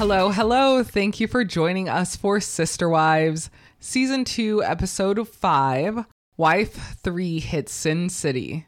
[0.00, 0.82] Hello, hello.
[0.82, 3.50] Thank you for joining us for Sister Wives,
[3.80, 6.06] Season 2, Episode 5
[6.38, 8.66] Wife 3 hits Sin City.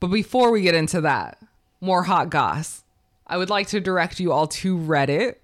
[0.00, 1.36] But before we get into that,
[1.82, 2.84] more hot goss.
[3.26, 5.34] I would like to direct you all to Reddit.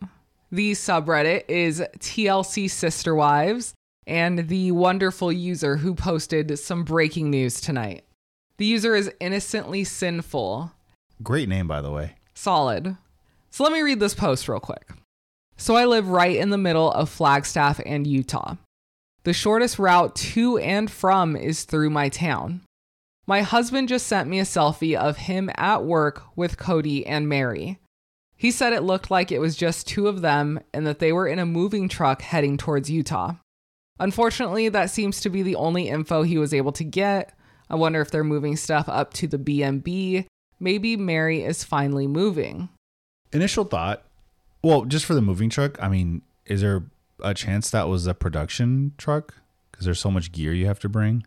[0.50, 3.74] The subreddit is TLC Sister Wives,
[4.06, 8.02] and the wonderful user who posted some breaking news tonight.
[8.56, 10.72] The user is innocently sinful.
[11.22, 12.14] Great name, by the way.
[12.32, 12.96] Solid.
[13.50, 14.88] So let me read this post real quick.
[15.60, 18.54] So I live right in the middle of Flagstaff and Utah.
[19.24, 22.62] The shortest route to and from is through my town.
[23.26, 27.78] My husband just sent me a selfie of him at work with Kody and Mary.
[28.36, 31.26] He said it looked like it was just two of them and that they were
[31.26, 33.34] in a moving truck heading towards Utah.
[33.98, 37.36] Unfortunately, that seems to be the only info he was able to get.
[37.68, 40.26] I wonder if they're moving stuff up to the B&B.
[40.60, 42.68] Maybe Mary is finally moving.
[43.32, 44.04] Initial thought,
[44.62, 46.84] well, just for the moving truck, I mean, is there
[47.22, 49.34] a chance that was a production truck?
[49.70, 51.24] Because there's so much gear you have to bring.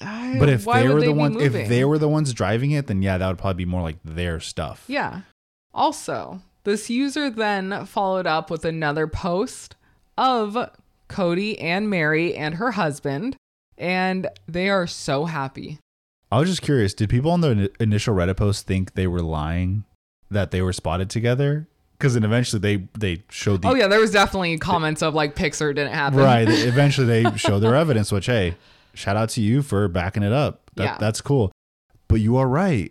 [0.00, 3.02] But if they were the be ones, if they were the ones driving it, then
[3.02, 4.84] yeah, that would probably be more like their stuff.
[4.88, 5.20] Yeah.
[5.72, 9.76] Also, this user then followed up with another post
[10.18, 10.56] of
[11.08, 13.36] Kody and Mary and her husband,
[13.78, 15.78] and they are so happy.
[16.30, 16.94] I was just curious.
[16.94, 19.84] Did people on the initial Reddit post think they were lying
[20.30, 21.68] that they were spotted together?
[22.02, 25.36] Because then eventually they they showed the oh yeah, there was definitely comments of like
[25.36, 26.18] Pixar didn't happen.
[26.18, 26.48] right.
[26.50, 28.10] eventually they showed their evidence.
[28.10, 28.56] Which hey,
[28.92, 30.68] shout out to you for backing it up.
[30.74, 30.96] That, Yeah.
[30.98, 31.52] that's cool.
[32.08, 32.90] But you are right.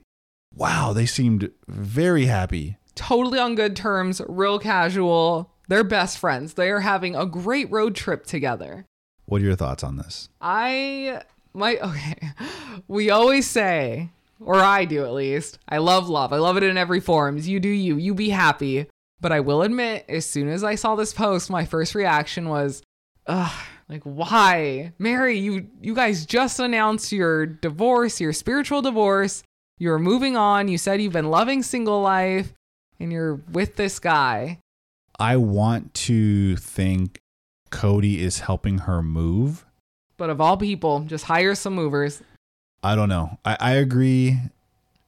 [0.55, 2.77] Wow, they seemed very happy.
[2.95, 5.51] totally on good terms, real casual.
[5.67, 6.53] They're best friends.
[6.53, 8.85] They are having a great road trip together.
[9.25, 10.29] What are your thoughts on this?
[10.39, 11.21] I
[11.53, 12.29] my okay.
[12.87, 15.59] We always say, or I do at least.
[15.67, 16.31] I love love.
[16.31, 17.49] I love it in every forms.
[17.49, 17.97] You do you.
[17.97, 18.87] You be happy.
[19.21, 22.81] But I will admit, as soon as I saw this post, my first reaction was,
[23.27, 23.51] ugh,
[23.87, 24.93] like why?
[24.97, 29.43] Mary, you you guys just announced your divorce, your spiritual divorce.
[29.77, 30.67] You're moving on.
[30.67, 32.53] You said you've been loving single life
[32.99, 34.59] and you're with this guy.
[35.19, 37.19] I want to think
[37.69, 39.65] Kody is helping her move.
[40.17, 42.21] But of all people, just hire some movers.
[42.83, 43.37] I don't know.
[43.43, 44.39] I, I agree.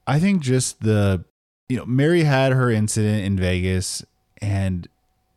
[0.05, 1.23] I think just the,
[1.69, 4.03] you know, Mary had her incident in Vegas
[4.41, 4.87] and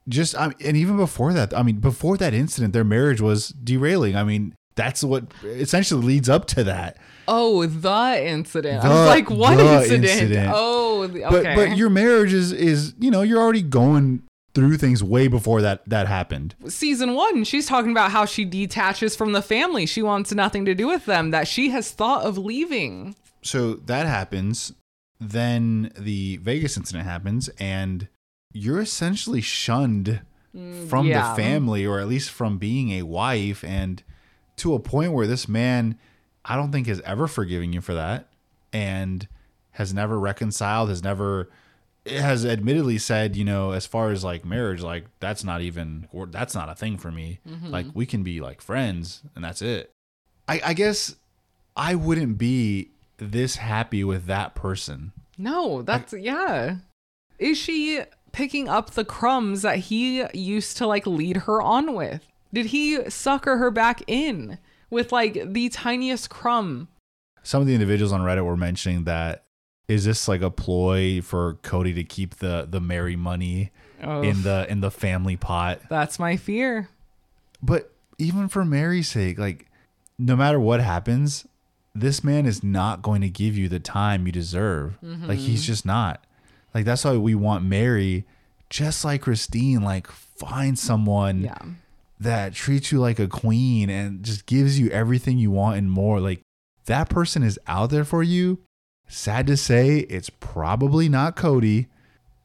[0.08, 4.14] just, I and even before that, I mean, before that incident, their marriage was derailing.
[4.16, 6.96] I mean, that's what essentially leads up to that.
[7.26, 8.84] Oh, the incident.
[8.84, 10.04] I was like, what incident?
[10.04, 10.52] incident.
[10.54, 14.22] Oh, the- But but your marriage is is you know you're already going
[14.54, 16.54] through things way before that that happened.
[16.68, 19.86] Season one, she's talking about how she detaches from the family.
[19.86, 23.16] She wants nothing to do with them, that she has thought of leaving.
[23.42, 24.72] So that happens.
[25.20, 28.08] Then the Vegas incident happens, and
[28.52, 30.20] you're essentially shunned
[30.54, 31.30] mm, from yeah.
[31.30, 34.02] the family, or at least from being a wife, and
[34.56, 35.98] to a point where this man,
[36.44, 38.28] I don't think, has ever forgiven you for that,
[38.72, 39.26] and
[39.72, 41.50] has never reconciled, has never
[42.06, 46.26] has admittedly said, you know, as far as like marriage, like that's not even or
[46.26, 47.40] that's not a thing for me.
[47.48, 47.70] Mm-hmm.
[47.70, 49.92] Like we can be like friends, and that's it.
[50.48, 51.16] I, I guess
[51.76, 55.12] I wouldn't be this happy with that person.
[55.38, 56.76] No, that's, yeah.
[57.38, 58.00] Is she
[58.32, 62.22] picking up the crumbs that he used to like lead her on with?
[62.52, 64.58] Did he sucker her back in
[64.90, 66.88] with like the tiniest crumb?
[67.42, 69.44] Some of the individuals on Reddit were mentioning that
[69.88, 73.70] is this like a ploy for Kody to keep the the Mary money
[74.02, 75.80] Oh, in the in the family pot?
[75.88, 76.88] that's my fear.
[77.62, 79.66] But even for Mary's sake, like
[80.18, 81.46] no matter what happens,
[82.00, 84.98] this man is not going to give you the time you deserve.
[85.02, 85.66] Like he's mm-hmm.
[85.66, 86.24] just not.
[86.74, 88.24] Like that's why we want Mary,
[88.68, 91.58] just like Christine, like find someone Yeah.
[92.20, 96.20] that treats you like a queen and just gives you everything you want and more.
[96.20, 96.42] Like
[96.86, 98.58] that person is out there for you.
[99.08, 101.86] Sad to say, it's probably not Kody.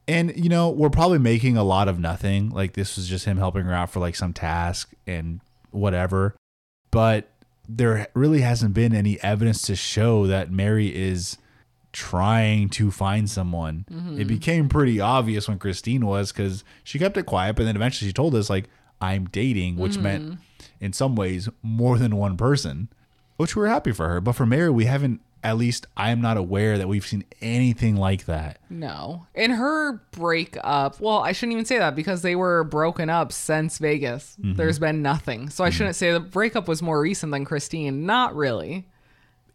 [0.08, 2.50] And you know, we're probably making a lot of nothing.
[2.50, 5.40] Like this was just him helping her out for like some task and
[5.70, 6.34] whatever.
[6.90, 7.31] But
[7.76, 11.38] there really hasn't been any evidence to show that Mary is
[11.92, 13.84] trying to find someone.
[13.88, 14.22] It mm-hmm.
[14.24, 18.12] became pretty obvious when Christine was because she kept it quiet, but then eventually she
[18.12, 18.68] told us like
[19.00, 20.38] I'm dating, which meant mm.
[20.80, 22.88] in some ways more than one person,
[23.36, 24.20] which we're happy for her.
[24.20, 25.20] But for Mary, we haven't.
[25.44, 28.58] At least I'm not aware that we've seen anything like that.
[28.70, 29.26] No.
[29.34, 33.78] In her breakup, well, I shouldn't even say that because they were broken up since
[33.78, 34.36] Vegas.
[34.40, 34.54] Mm-hmm.
[34.54, 35.50] There's been nothing.
[35.50, 35.76] So I mm-hmm.
[35.76, 38.06] shouldn't say the breakup was more recent than Christine.
[38.06, 38.86] Not really.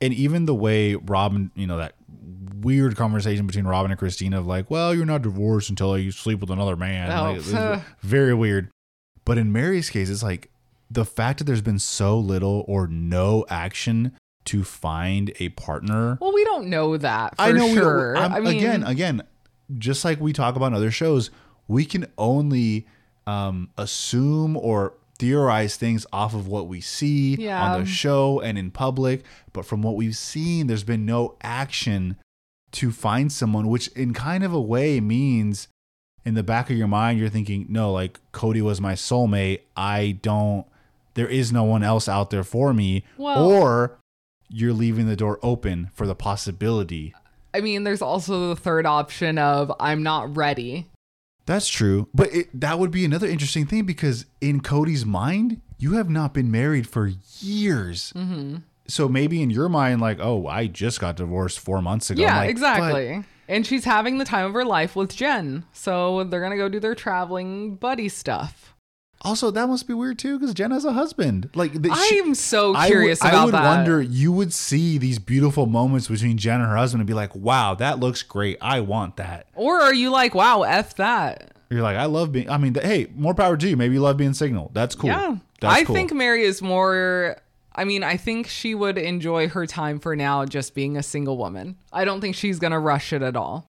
[0.01, 1.95] and even the way Robyn, you know, that
[2.61, 6.39] weird conversation between Robyn and Christine of like, well, you're not divorced until you sleep
[6.39, 7.11] with another man.
[7.11, 8.69] Oh, Like, very weird.
[9.25, 10.49] But in Mary's case, it's like
[10.89, 14.13] the fact that there's been so little or no action
[14.47, 16.17] to find a partner.
[16.21, 18.17] Well, we don't know that for I know we sure.
[18.17, 19.21] I'm- I mean, again, again,
[19.77, 21.29] just like we talk about in other shows,
[21.67, 22.87] we can only
[23.25, 27.73] um, assume or theorize things off of what we see Yeah.
[27.73, 29.23] on the show and in public.
[29.51, 32.15] But from what we've seen, there's been no action
[32.73, 35.67] to find someone, which in kind of a way means
[36.23, 39.61] in the back of your mind, you're thinking, no, like Kody was my soulmate.
[39.75, 40.65] I don't,
[41.15, 43.03] there is no one else out there for me.
[43.17, 43.97] Well- or
[44.49, 47.13] you're leaving the door open for the possibility.
[47.53, 50.87] I mean, there's also the third option of I'm not ready.
[51.45, 52.09] That's true.
[52.13, 56.33] But it, that would be another interesting thing because in Kody's mind, you have not
[56.33, 58.13] been married for years.
[58.15, 58.57] Mm-hmm.
[58.87, 62.21] So maybe in your mind, like, oh, I just got divorced four months ago.
[62.21, 63.23] Yeah, like, exactly.
[63.47, 65.65] And she's having the time of her life with Jen.
[65.71, 68.75] So they're going to go do their traveling buddy stuff.
[69.27, 71.49] Also, that must be weird too because Jen has a husband.
[71.53, 73.63] Like, the, I she- am so I curious I would that.
[73.63, 77.35] wonder, you would see these beautiful moments between Jen and her husband and be like,
[77.35, 78.57] wow, that looks great.
[78.61, 79.47] I want that.
[79.55, 81.51] Or are you like, wow, F that?
[81.69, 83.75] You're like, I love being, I mean, hey, more power to you.
[83.75, 84.71] Maybe you love being signal.
[84.73, 85.09] That's cool.
[85.09, 85.35] Yeah.
[85.59, 85.95] That's I cool.
[85.95, 87.37] think Mary is more.
[87.75, 91.37] I mean, I think she would enjoy her time for now just being a single
[91.37, 91.75] woman.
[91.91, 93.67] I don't think she's going to rush it at all.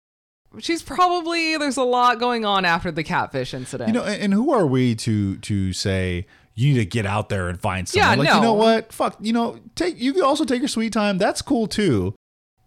[0.60, 3.90] She's probably, there's a lot going on after the catfish incident.
[3.90, 7.30] You know, and, and who are we to to say you need to get out
[7.30, 8.10] there and find someone?
[8.10, 8.36] Yeah, like, no.
[8.36, 8.94] you know what?
[8.94, 11.18] Fuck, you know, take you can also take your sweet time.
[11.18, 12.16] That's cool too.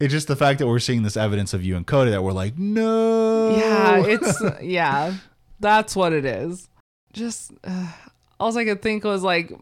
[0.00, 2.32] It's just the fact that we're seeing this evidence of you and Kody that we're
[2.32, 3.56] like, no.
[3.56, 5.14] Yeah, it's yeah,
[5.58, 6.68] that's what it is.
[7.12, 7.90] Just uh,
[8.38, 9.52] all I could think was like,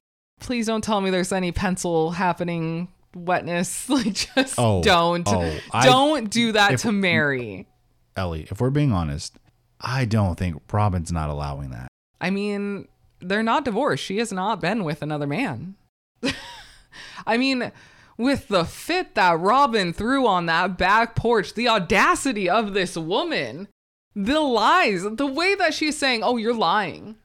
[0.40, 3.88] please don't tell me there's any pencil happening wetness.
[3.88, 7.66] Like, just Oh, don't, oh, I- don't do that if- to Mary.
[8.16, 9.38] Ellie, if we're being honest,
[9.80, 11.88] I don't think Robyn's not allowing that.
[12.20, 12.88] I mean,
[13.20, 14.04] they're not divorced.
[14.04, 15.76] She has not been with another man.
[17.26, 17.72] I mean,
[18.16, 23.68] with the fit that Robyn threw on that back porch, the audacity of this woman,
[24.14, 27.16] the lies, the way that she's saying, "Oh, you're lying."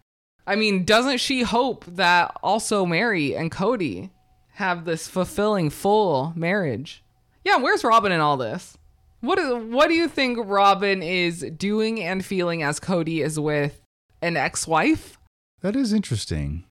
[0.46, 4.10] I mean, doesn't she hope that also Mary and Kody
[4.56, 7.04] have this fulfilling full marriage?
[7.46, 8.78] Yeah, where's Robyn in all this?
[9.22, 13.80] What is, what do you think Robyn is doing and feeling as Kody is with
[14.22, 15.18] an ex-wife?
[15.62, 16.66] That is interesting.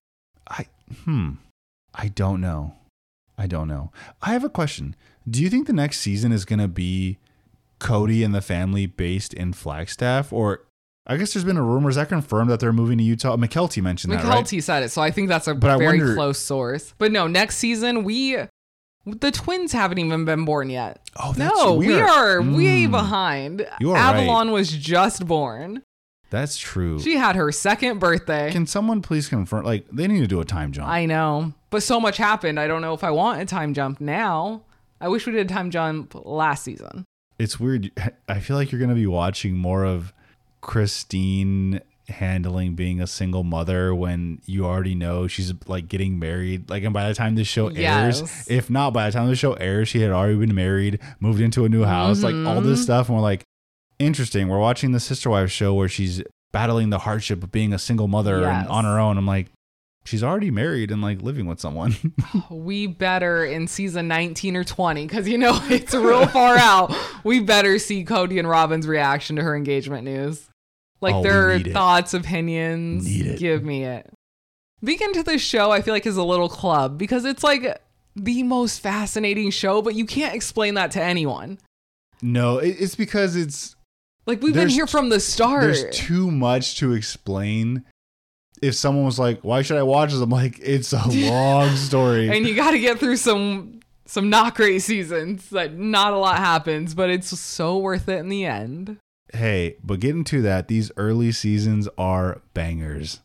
[0.49, 0.67] I
[1.05, 1.33] hmm.
[1.95, 2.75] I don't know.
[3.39, 3.93] I don't know.
[4.21, 4.97] I have a question.
[5.29, 7.19] Do you think the next season is going to be
[7.79, 10.65] Kody and the family based in Flagstaff or
[11.07, 13.37] I guess there's been a rumor is that confirmed that they're moving to Utah.
[13.37, 14.45] McKelty mentioned that, right?
[14.45, 16.95] McKelty said it, so I think that's a But very wonder- close source.
[16.99, 18.37] But no, next season we
[19.07, 21.01] the twins haven't even been born yet.
[21.17, 22.03] Oh, that's no, we weird.
[22.03, 22.91] are way Mm.
[22.91, 23.67] behind.
[23.81, 25.83] You are Avalon was just born.
[26.31, 27.01] That's true.
[27.01, 28.53] She had her second birthday.
[28.53, 30.89] Can someone please confirm like they need to do a time jump.
[30.89, 31.55] I know.
[31.71, 32.61] But so much happened.
[32.61, 34.63] I don't know if I want a time jump now.
[35.01, 37.05] I wish we did a time jump last season.
[37.39, 37.91] it's weird.
[38.29, 40.13] I feel like you're going to be watching more of
[40.61, 46.69] Christine handling being a single mother when you already know she's like getting married.
[46.71, 48.47] Like, and by the time this show airs, Yes.
[48.51, 51.65] if not by the time the show airs, she had already been married, moved into
[51.65, 52.69] a new house, like all Mm-hmm.
[52.69, 53.09] this stuff.
[53.09, 53.45] And we're like,
[53.99, 54.49] interesting.
[54.49, 58.09] We're watching the Sister Wives show where she's battling the hardship of being a single
[58.09, 59.17] mother and on her own.
[59.19, 59.49] I'm like,
[60.05, 61.95] she's already married and like living with someone.
[62.51, 66.95] We better in season 19 or 20, because you know it's real far out.
[67.25, 70.49] We better see Kody and Robyn's reaction to her engagement news.
[71.01, 71.73] Like Oh, their need it.
[71.73, 73.07] thoughts, opinions.
[73.39, 74.11] Give me it.
[74.83, 77.81] Beacon to this show, I feel like, is a little club because it's like
[78.17, 81.59] the most fascinating show, but you can't explain that to anyone.
[82.23, 83.77] no, it's because it's
[84.27, 85.63] Like we've been here from the start.
[85.63, 87.85] there's too much to explain.
[88.63, 92.29] If someone was like, "Why should I watch this?" I'm like, "It's a long story."
[92.29, 96.37] and you got to get through some some not great seasons that not a lot
[96.39, 98.99] happens, but it's so worth it in the end.
[99.35, 103.21] Hey, but getting to that, these early seasons are bangers.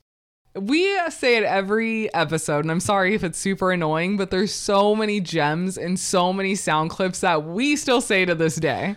[0.56, 4.96] We say it every episode, and I'm sorry if it's super annoying, but there's so
[4.96, 8.96] many gems and so many sound clips that we still say to this day.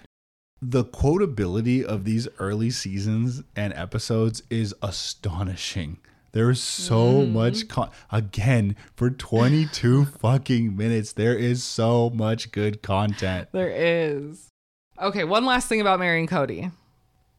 [0.62, 5.98] The quotability of these early seasons and episodes is astonishing.
[6.32, 7.32] There's so Mm-hmm.
[7.32, 11.12] much con- again for 22 fucking minutes.
[11.12, 13.48] There is so much good content.
[13.52, 14.48] There is.
[15.00, 16.70] Okay, one last thing about Mary and Cody.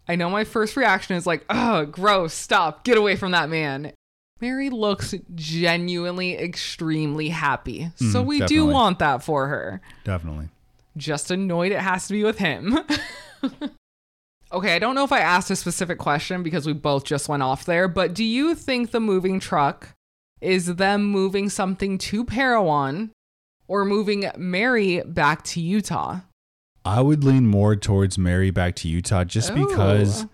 [0.10, 3.94] I know my first reaction is like, oh, gross, stop, get away from that man.
[4.42, 7.92] Mary looks genuinely extremely happy.
[7.96, 9.82] so Mhm, we do want that for her.
[10.04, 10.50] Definitely.
[10.98, 12.80] Just annoyed it has to be with him.
[14.52, 17.44] okay, I don't know if I asked a specific question because we both just went
[17.44, 19.90] off there, but do you think the moving truck
[20.42, 23.12] is them moving something to Parowan
[23.68, 26.22] or moving Mary back to Utah?
[26.86, 29.56] I would lean more towards Mary back to Utah just oh.
[29.68, 30.26] because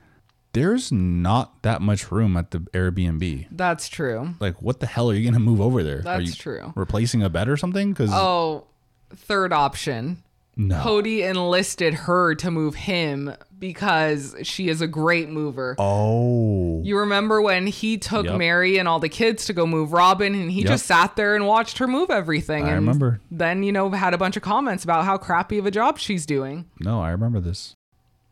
[0.53, 3.47] there's not that much room at the Airbnb.
[3.51, 4.35] That's true.
[4.39, 5.99] Like, what the hell are you going to move over there?
[5.99, 6.73] are That's you true.
[6.75, 7.91] replacing a bed or something?
[7.91, 8.65] Because Oh,
[9.13, 10.23] third option.
[10.57, 10.77] No.
[10.77, 15.75] Kody enlisted her to move him because she is a great mover.
[15.79, 18.37] oh, You remember when he took Yep.
[18.37, 20.67] Mary and all the kids to go move Robyn and he Yep.
[20.67, 23.19] just sat there and watched her move everything I and remember.
[23.29, 26.25] then you know had a bunch of comments about how crappy of a job she's
[26.25, 26.65] doing.
[26.79, 27.73] No, I remember this.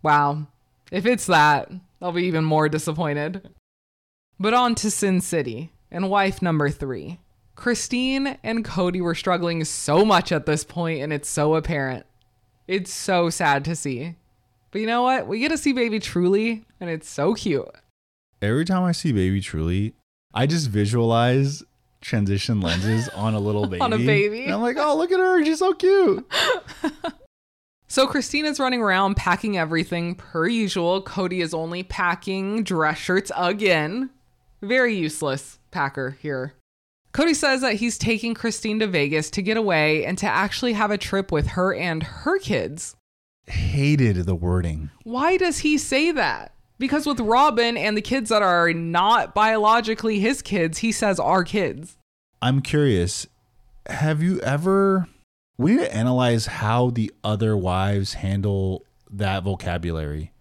[0.02, 0.48] Wow.
[0.92, 3.50] If it's that, I'll be even more disappointed.
[4.40, 7.20] But on to Sin City and wife number 3.
[7.56, 12.06] Christine and Kody were struggling so much at this point and it's so apparent.
[12.68, 14.16] It's so sad to see.
[14.72, 15.28] But you know what?
[15.28, 17.70] We get to see baby Truly and it's so cute.
[18.42, 19.94] Every time I see Baby Truly,
[20.34, 21.64] I just visualize
[22.02, 23.80] transition lenses on a little baby.
[23.82, 24.44] On a baby.
[24.44, 25.44] And I'm like, oh, look at her.
[25.46, 26.30] She's so cute.
[27.94, 31.04] So Christina's running around packing everything per usual.
[31.04, 34.10] Kody is only packing dress shirts again.
[34.64, 36.56] Very useless packer here.
[37.14, 40.90] Kody says that he's taking Christine to Vegas to get away and to actually have
[40.90, 42.96] a trip with her and her kids.
[43.46, 44.90] Hated the wording.
[45.04, 46.54] Why does he say that?
[46.80, 51.44] Because with Robyn and the kids that are not biologically his kids, he says our
[51.44, 51.98] kids.
[52.42, 53.28] I'm curious.
[53.86, 55.08] Have you ever?
[55.58, 60.32] We need to analyze how the other wives handle that vocabulary.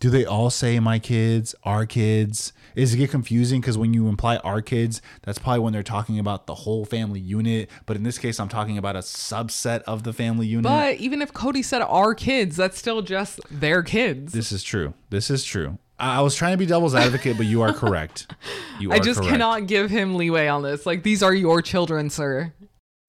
[0.00, 2.52] Do they all say my kids, our kids?
[2.74, 6.18] Is it get confusing because when you imply our kids, that's probably when they're talking
[6.18, 7.70] about the whole family unit.
[7.86, 10.64] But in this case, I'm talking about a subset of the family unit.
[10.64, 14.32] But even if Kody said our kids, that's still just their kids.
[14.32, 14.94] this is true.
[15.10, 15.78] This is true.
[15.98, 18.26] I I was trying to be devil's advocate, but you are correct.
[18.80, 19.30] You are I just correct.
[19.30, 20.84] cannot give him leeway on this.
[20.84, 22.52] Like, these are your children, sir.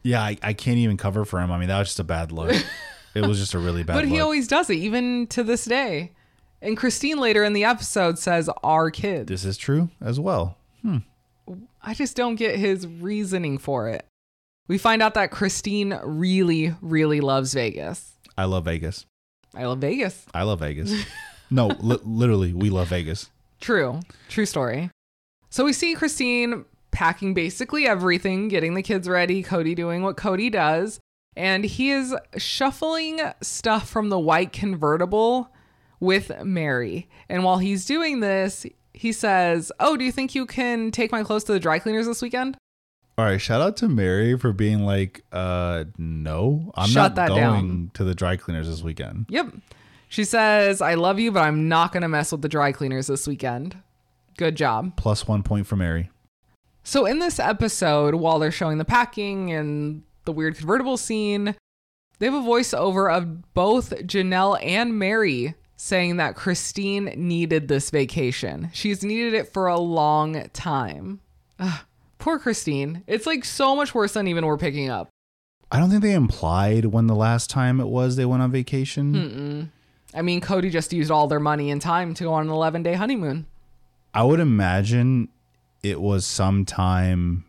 [0.03, 1.51] Yeah, I, I can't even cover for him.
[1.51, 2.55] I mean, that was just a bad look.
[3.15, 4.13] it was just a really bad But look.
[4.13, 6.11] he always does it, even to this day.
[6.61, 9.27] And Christine later in the episode says, our kids.
[9.27, 10.57] this is true as well.
[10.81, 10.99] Hmm.
[11.83, 14.05] I just don't get his reasoning for it.
[14.67, 18.13] We find out that Christine really, really loves Vegas.
[18.37, 19.05] I love Vegas.
[19.55, 20.25] I love Vegas.
[20.33, 20.91] I love Vegas.
[21.51, 23.29] no, li- literally, we love Vegas.
[23.61, 23.99] True.
[24.27, 24.89] True story.
[25.49, 30.51] So we see Christine packing basically everything, getting the kids ready, Kody doing what Kody
[30.51, 30.99] does,
[31.35, 35.51] and he is shuffling stuff from the white convertible
[36.05, 37.09] with Mary.
[37.27, 41.23] And while he's doing this, he says, Oh, do you think you can take my
[41.23, 42.57] clothes to the dry cleaners this weekend?
[43.17, 47.39] All right, shout out to Mary for being like, uh, no, I'm Shut not going
[47.41, 47.91] down.
[47.93, 49.25] to the dry cleaners this weekend.
[49.29, 49.53] Yep.
[50.09, 53.07] She says, I love you, but I'm not going to mess with the dry cleaners
[53.07, 53.77] this weekend.
[54.37, 54.97] Good job.
[54.97, 56.09] Plus one point for Mary.
[56.83, 61.55] So in this episode, while they're showing the packing and the weird convertible scene,
[62.19, 68.69] they have a voiceover of both Janelle and Mary saying that Christine needed this vacation.
[68.73, 71.19] She's needed it for a long time.
[71.59, 71.79] Ugh,
[72.17, 73.03] poor Christine.
[73.07, 75.09] It's like so much worse than even we're picking up.
[75.71, 79.13] I don't think they implied when the last time it was they went on vacation.
[79.13, 79.69] Mm-mm.
[80.17, 82.83] I mean, Kody just used all their money and time to go on an 11
[82.83, 83.45] day honeymoon.
[84.13, 85.27] I would imagine
[85.83, 87.43] it was sometime,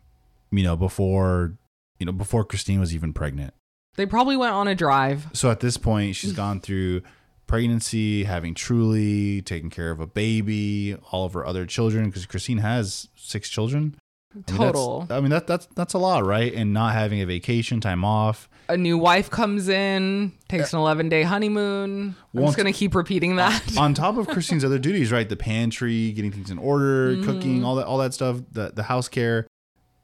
[0.50, 1.52] you know, before,
[1.99, 3.54] you know, before Christine was even pregnant.
[3.97, 5.28] They probably went on a drive.
[5.33, 7.02] So at this point, she's gone through
[7.47, 12.59] pregnancy, having truly, taking care of a baby, all of her other children, because Christine
[12.59, 13.97] has six children.
[14.33, 15.07] I mean, that's- Total.
[15.11, 16.53] I mean, that that's that's a lot, right?
[16.53, 18.49] And not having a vacation, time off.
[18.69, 22.17] A new wife comes in, takes an 11 day honeymoon.
[22.35, 23.79] I'm just going to keep repeating that.
[23.79, 25.26] On top of Christine's other duties, right?
[25.29, 27.25] The pantry, getting things in order, Mm-hmm.
[27.25, 29.47] cooking, all that all that stuff, the the house care.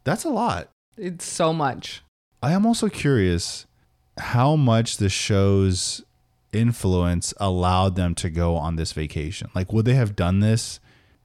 [0.05, 0.69] That's a lot.
[0.97, 2.03] It's so much.
[2.43, 3.67] I am also curious
[4.19, 6.03] how much the show's
[6.53, 9.51] influence allowed them to go on this vacation.
[9.55, 10.81] Like, would they have done this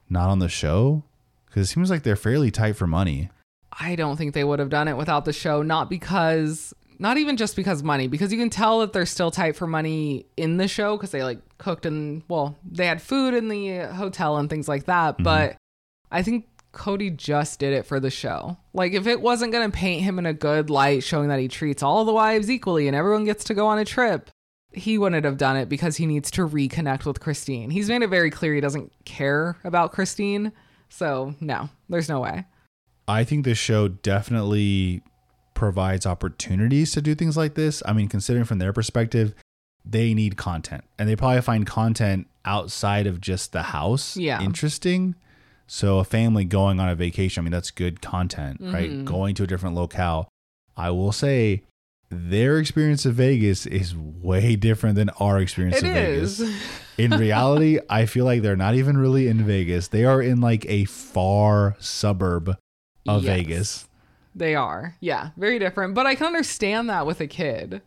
[0.08, 1.04] not on the show?
[1.46, 3.30] Because it seems like they're fairly tight for money.
[3.72, 5.62] I don't think they would have done it without the show.
[5.62, 9.56] Not because, not even just because money, because you can tell that they're still tight
[9.56, 13.48] for money in the show because they like cooked and, well, they had food in
[13.48, 15.14] the hotel and things like that.
[15.14, 15.24] Mm-hmm.
[15.24, 15.56] But
[16.10, 18.56] I think Kody just did it for the show.
[18.72, 21.48] Like, if it wasn't going to paint him in a good light, showing that he
[21.48, 24.30] treats all the wives equally and everyone gets to go on a trip,
[24.78, 27.70] he wouldn't have done it because he needs to reconnect with Christine.
[27.70, 30.52] He's made it very clear he doesn't care about Christine.
[30.88, 32.44] So, no, there's no way.
[33.06, 35.02] I think the show definitely
[35.54, 37.82] provides opportunities to do things like this.
[37.86, 39.34] I mean, considering from their perspective,
[39.84, 44.40] they need content and they probably find content outside of just the house Yeah.
[44.42, 45.14] interesting.
[45.66, 48.74] So a family going on a vacation, I mean, that's good content, Mm-hmm.
[48.74, 49.04] right?
[49.04, 50.28] Going to a different locale.
[50.76, 51.62] I will say
[52.10, 56.38] their experience of Vegas is way different than our experience It of is.
[56.38, 56.62] Vegas.
[56.98, 59.86] In reality, I feel like they're not even really in Vegas.
[59.86, 62.56] They are in like a far suburb
[63.06, 63.36] of Yes.
[63.36, 63.88] Vegas.
[64.34, 64.96] They are.
[64.98, 65.94] Yeah, very different.
[65.94, 67.82] But I can understand that with a kid.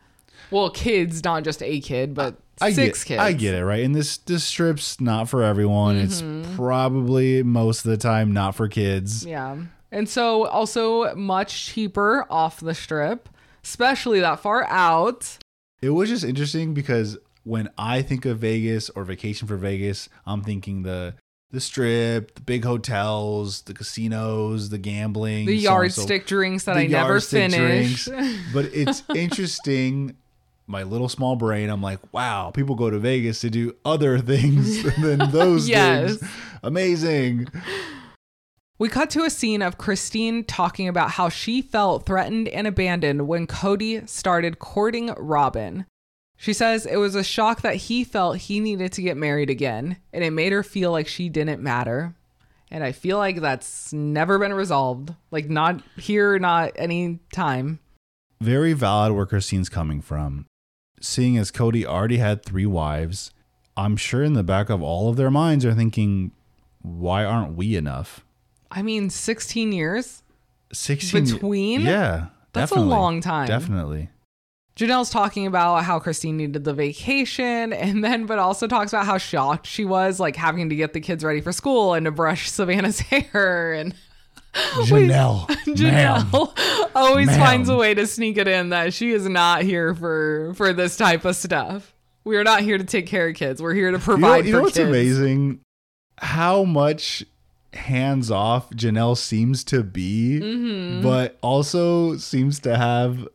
[0.49, 3.21] Well, kids, not just a kid, but I six get, kids.
[3.21, 3.83] I get it, right?
[3.83, 5.97] And this this strip's not for everyone.
[5.97, 6.55] It's mm-hmm.
[6.55, 9.25] probably most of the time not for kids.
[9.25, 9.57] Yeah.
[9.91, 13.27] And so also much cheaper off the strip,
[13.63, 15.37] especially that far out.
[15.81, 20.41] It was just interesting because when I think of Vegas or vacation for Vegas, I'm
[20.43, 21.15] thinking the
[21.49, 26.77] the strip, the big hotels, the casinos, the gambling, The so so- yardstick drinks that
[26.77, 28.07] I never yardstick finished.
[28.53, 30.15] But it's interesting.
[30.67, 34.81] My little small brain, I'm like, wow, people go to Vegas to do other things
[35.01, 36.17] than those Yes.
[36.19, 36.31] things.
[36.63, 37.47] Amazing.
[38.81, 43.27] We cut to a scene of Christine talking about how she felt threatened and abandoned
[43.27, 45.85] when Kody started courting Robyn.
[46.35, 49.97] She says it was a shock that he felt he needed to get married again,
[50.11, 52.15] and it made her feel like she didn't matter.
[52.71, 55.13] And I feel like that's never been resolved.
[55.29, 57.77] Like, not here, not any time.
[58.39, 60.47] very valid where Christine's coming from.
[60.99, 63.29] Seeing as Kody already had three wives,
[63.77, 66.31] I'm sure in the back of all of their minds are thinking,
[66.81, 68.25] why aren't we enough?
[68.71, 70.23] I mean, 16 years?
[70.73, 71.81] 16 Between?
[71.81, 72.27] Yeah.
[72.53, 73.47] That's a long time.
[73.47, 74.09] Definitely.
[74.77, 79.17] Janelle's talking about how Christine needed the vacation and then but also talks about how
[79.17, 82.49] shocked she was like having to get the kids ready for school and to brush
[82.49, 83.93] Savanah's hair and
[84.53, 85.47] Janelle.
[85.49, 85.75] ma'am.
[85.75, 87.39] Janelle always Ma'am.
[87.39, 90.97] finds a way to sneak it in that she is not here for for this
[90.97, 91.93] type of stuff.
[92.25, 93.61] We are not here to take care of kids.
[93.61, 94.89] We're here to You know, provide you know what's kids.
[94.89, 95.59] amazing?
[96.17, 97.23] How much
[97.73, 101.01] hands off Janelle seems to be, Mm-hmm.
[101.01, 103.27] but also seems to have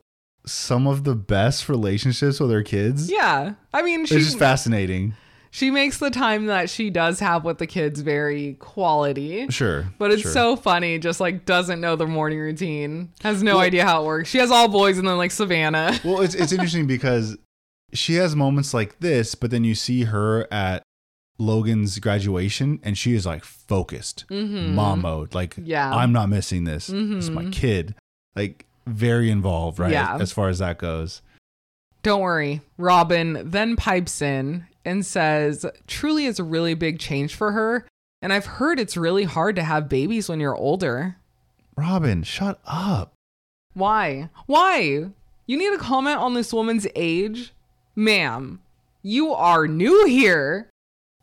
[0.45, 3.09] some of the best relationships with her kids.
[3.11, 3.53] Yeah.
[3.73, 5.13] I mean, she's just fascinating.
[5.51, 9.47] she makes the time that she does have with the kids very quality.
[9.49, 9.87] Sure.
[9.97, 10.31] But it's sure.
[10.31, 14.29] so funny, just like doesn't know the morning routine, has no idea how it works.
[14.29, 16.03] She has all boys and then like Savanah.
[16.05, 17.37] well, it's it's interesting because
[17.93, 20.83] she has moments like this, but then you see her at
[21.39, 25.33] Logan's graduation and she is like focused, mom mode.
[25.35, 25.65] Like, Mm-hmm.
[25.65, 25.85] Yeah.
[25.89, 25.99] Mm-hmm.
[25.99, 26.87] I'm not missing this.
[26.87, 26.95] This
[27.25, 27.95] is my kid.
[28.35, 29.91] Like, very involved, right?
[29.91, 30.17] Yeah.
[30.19, 31.21] As far as that goes.
[32.03, 32.61] Don't worry.
[32.77, 37.85] Robyn then pipes in and says, Truly is a really big change for her.
[38.21, 41.17] And I've heard it's really hard to have babies when you're older.
[41.75, 43.13] Robyn, shut up.
[43.73, 44.29] Why?
[44.47, 44.79] Why?
[45.45, 47.53] You need to comment on this woman's age?
[47.95, 48.59] Ma'am,
[49.03, 50.69] you are new here.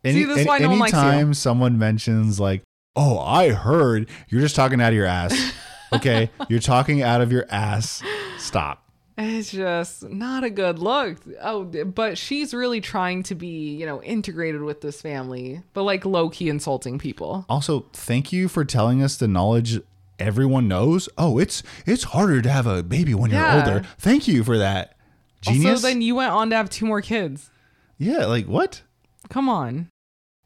[0.05, 0.99] See, this is why no one likes you.
[0.99, 2.63] anytime someone mentions like,
[2.97, 5.53] "Oh, I heard," you're just talking out of your ass.
[5.93, 8.03] Okay, you're talking out of your ass.
[8.37, 8.85] Stop.
[9.17, 11.19] It's just not a good look.
[11.41, 16.05] Oh, but she's really trying to be, you know, integrated with this family, but like
[16.05, 17.47] low key insulting people.
[17.49, 19.81] Also, thank you for telling us the knowledge
[20.19, 21.09] everyone knows.
[21.17, 23.55] Oh, it's it's harder to have a baby when Yeah.
[23.65, 23.87] you're older.
[23.99, 24.97] Thank you for that.
[25.43, 25.75] Genius.
[25.77, 27.51] Also, then you went on to have two more kids.
[27.99, 28.83] yeah, like what?
[29.29, 29.91] Come on.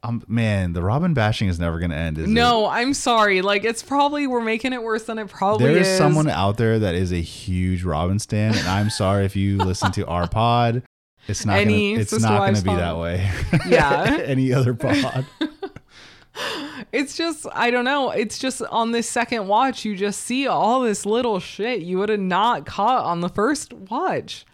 [0.08, 2.18] Um, man, the Robyn bashing is never gonna end.
[2.18, 2.30] Is it?
[2.30, 3.42] No, I'm sorry.
[3.42, 5.72] Like, it's probably, we're making it worse than it probably is.
[5.74, 9.36] There is someone out there that is a huge Robyn stan, and I'm sorry if
[9.36, 10.82] you listen to our pod.
[11.26, 12.02] It's not Any gonna.
[12.02, 12.78] It's not gonna be pod.
[12.78, 13.30] that way.
[13.68, 14.18] Yeah.
[14.24, 15.26] Any other pod.
[16.92, 18.10] It's just, I don't know.
[18.10, 22.08] It's just on this second watch, you just see all this little shit you would
[22.08, 24.46] have not caught on the first watch.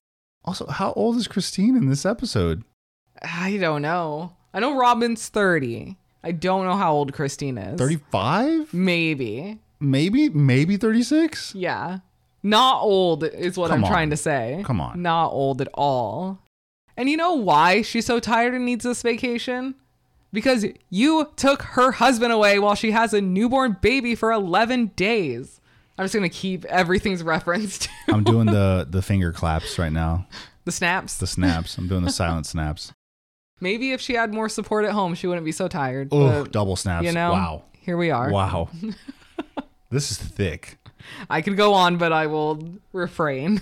[0.44, 2.64] Also, how old is Christine in this episode?
[3.22, 4.32] I don't know.
[4.54, 5.96] I know Robyn's 30.
[6.22, 7.78] I don't know how old Christine is.
[7.78, 8.72] 35?
[8.72, 9.58] Maybe.
[9.80, 11.54] Maybe, maybe 36?
[11.54, 11.98] Yeah.
[12.42, 13.90] Not old is what Come I'm on.
[13.90, 14.62] trying to say.
[14.64, 15.02] Come on.
[15.02, 16.38] Not old at all.
[16.96, 19.74] And you know why she's so tired and needs this vacation?
[20.32, 25.60] Because you took her husband away while she has a newborn baby for 11 days.
[25.98, 30.26] I'm just going to keep everything's referenced I'm doing the the finger claps right now.
[30.64, 31.16] the snaps.
[31.18, 31.78] The snaps.
[31.78, 32.92] I'm doing the silent snaps.
[33.60, 36.08] Maybe if she had more support at home, she wouldn't be so tired.
[36.12, 37.06] Oh, double snaps.
[37.06, 37.62] you know, wow.
[37.80, 38.30] here we are.
[38.30, 38.68] Wow.
[39.90, 40.78] this is thick.
[41.30, 43.60] I could go on, but I will refrain.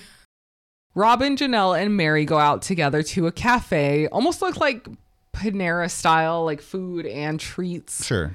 [0.94, 4.86] Robyn, Janelle, and Mary go out together to a cafe, almost look like
[5.32, 8.04] Panera style, like food and treats.
[8.04, 8.32] Sure.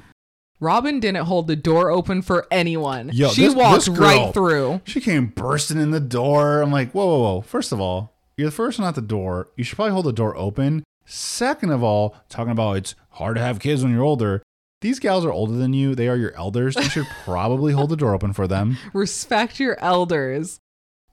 [0.60, 3.12] Robyn didn't hold the door open for anyone.
[3.14, 4.82] Yo, she this- walked this girl- right through.
[4.86, 6.62] She came bursting in the door.
[6.62, 7.42] I'm like, whoa, whoa, whoa.
[7.42, 9.50] First of all, you're the first one at the door.
[9.56, 10.84] You should probably hold the door open.
[11.10, 14.44] Second of all, talking about it's hard to have kids when you're older.
[14.82, 15.96] These gals are older than you.
[15.96, 16.76] They are your elders.
[16.76, 18.78] You should probably hold the door open for them.
[18.94, 20.60] Respect your elders.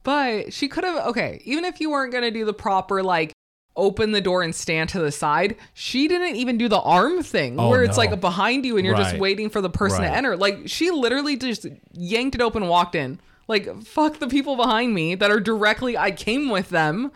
[0.03, 3.33] But she could have, okay, even if you weren't going to do the proper, like,
[3.77, 7.59] open the door and stand to the side, she didn't even do the arm thing
[7.59, 8.05] Oh, where it's no.
[8.05, 10.09] like behind you and you're just waiting for the person Right.
[10.09, 10.37] to enter.
[10.37, 13.19] Like, she literally just yanked it open and walked in.
[13.49, 17.11] Like, fuck the people behind me that are directly, I came with them.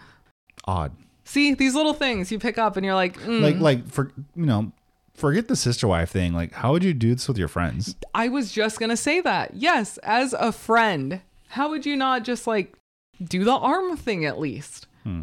[0.64, 0.92] Odd.
[1.28, 4.46] See, these little things you pick up and you're like, mm, Like, like for you
[4.46, 4.72] know,
[5.12, 6.32] forget the sister wife thing.
[6.32, 7.96] Like, how would you do this with your friends?
[8.14, 9.52] I was just gonna say that.
[9.52, 12.74] Yes, as a friend, how would you not just like
[13.22, 14.86] do the arm thing at least?
[15.04, 15.22] Hmm.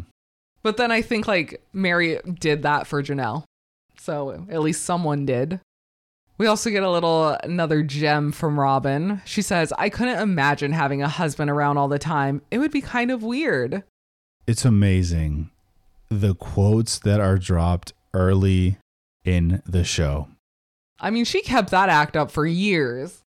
[0.62, 3.42] But then I think like Mary did that for Janelle.
[3.98, 5.58] So at least someone did.
[6.38, 9.22] We also get a little another gem from Robyn.
[9.24, 12.42] She says, I couldn't imagine having a husband around all the time.
[12.52, 13.82] It would be kind of weird.
[14.46, 15.50] It's amazing
[16.08, 18.78] the quotes that are dropped early
[19.24, 20.28] in the show.
[20.98, 23.22] I mean, she kept that act up for years.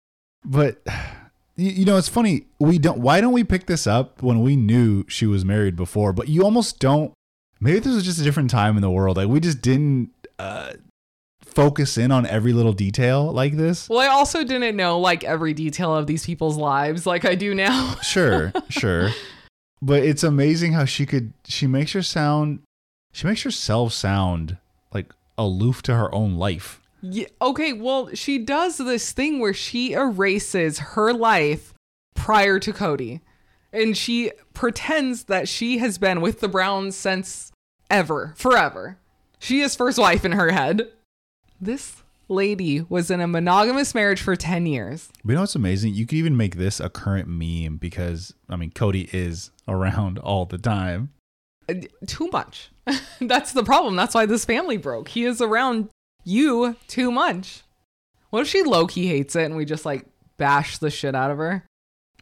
[0.44, 0.82] But
[1.56, 2.46] you, you know, it's funny.
[2.58, 2.98] We don't.
[2.98, 6.12] Why don't we pick this up when we knew she was married before?
[6.12, 7.12] But you almost don't.
[7.60, 9.16] Maybe this was just a different time in the world.
[9.16, 10.74] Like we just didn't uh,
[11.44, 13.88] focus in on every little detail like this.
[13.88, 17.54] Well, I also didn't know like every detail of these people's lives like I do
[17.54, 17.96] now.
[17.96, 19.10] Sure, sure.
[19.82, 21.32] But it's amazing how she could.
[21.44, 22.60] She makes her sound.
[23.12, 24.58] She makes herself sound
[24.92, 26.80] like aloof to her own life.
[27.00, 31.72] Yeah, okay, well, she does this thing where she erases her life
[32.14, 33.20] prior to Kody.
[33.72, 37.52] And she pretends that she has been with the Browns since
[37.90, 38.98] ever, forever.
[39.38, 40.88] She is first wife in her head.
[41.60, 45.10] This lady was in a monogamous marriage for 10 years.
[45.24, 45.94] But you know what's amazing?
[45.94, 50.44] You could even make this a current meme because I mean Kody is around all
[50.44, 51.10] the time.
[52.06, 52.70] Too much.
[53.20, 53.96] That's the problem.
[53.96, 55.08] That's why this family broke.
[55.08, 55.88] He is around
[56.24, 57.62] you too much.
[58.30, 61.30] What if she low key hates it and we just like bash the shit out
[61.30, 61.64] of her?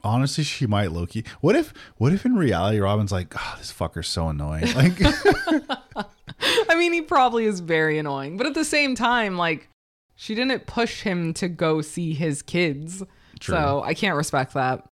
[0.04, 1.24] Honestly, she might Loki.
[1.40, 4.72] What if what if in reality Robyn's like, oh, this fucker's so annoying.
[4.74, 5.00] Like
[6.68, 9.68] I mean, he probably is very annoying, but at the same time, like,
[10.14, 13.02] she didn't push him to go see his kids.
[13.40, 13.54] True.
[13.54, 14.84] So I can't respect that.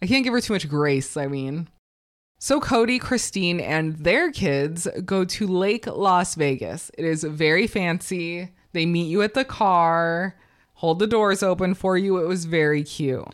[0.00, 1.68] I can't give her too much grace, I mean.
[2.44, 6.90] So Kody, Christine, and their kids go to Lake Las Vegas.
[6.98, 8.50] It is very fancy.
[8.72, 10.34] They meet you at the car,
[10.74, 12.16] hold the doors open for you.
[12.18, 13.28] It was very cute.